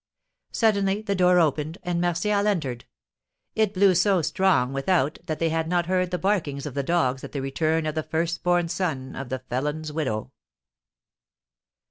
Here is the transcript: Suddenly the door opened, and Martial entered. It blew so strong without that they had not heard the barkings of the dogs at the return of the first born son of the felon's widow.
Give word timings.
Suddenly 0.51 1.03
the 1.03 1.13
door 1.13 1.37
opened, 1.39 1.77
and 1.83 2.01
Martial 2.01 2.47
entered. 2.47 2.85
It 3.53 3.71
blew 3.71 3.93
so 3.93 4.23
strong 4.23 4.73
without 4.73 5.19
that 5.27 5.37
they 5.37 5.49
had 5.49 5.67
not 5.69 5.85
heard 5.85 6.09
the 6.09 6.17
barkings 6.17 6.65
of 6.65 6.73
the 6.73 6.81
dogs 6.81 7.23
at 7.23 7.33
the 7.33 7.39
return 7.43 7.85
of 7.85 7.93
the 7.93 8.01
first 8.01 8.41
born 8.41 8.67
son 8.67 9.15
of 9.15 9.29
the 9.29 9.37
felon's 9.47 9.91
widow. 9.93 10.31